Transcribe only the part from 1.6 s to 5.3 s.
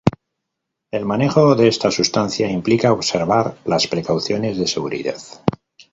esta sustancia implica observar las precauciones de seguridad.